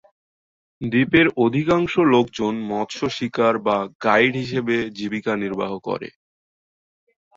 [0.81, 6.09] দ্বীপের অধিকাংশ লোকজন মৎস শিকার বা গাইড হিসেবে জীবিকা নির্বাহ করে।